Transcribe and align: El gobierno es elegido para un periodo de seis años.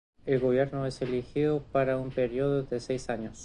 El 0.25 0.39
gobierno 0.39 0.87
es 0.87 0.99
elegido 1.03 1.61
para 1.71 1.97
un 1.97 2.09
periodo 2.09 2.63
de 2.63 2.79
seis 2.79 3.07
años. 3.11 3.37